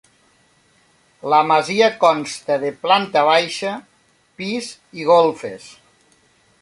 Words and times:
La 1.33 1.41
masia 1.49 1.89
consta 2.05 2.57
de 2.63 2.71
planta 2.85 3.23
baixa, 3.29 3.75
pis 4.41 4.71
i 5.03 5.07
golfes. 5.11 5.69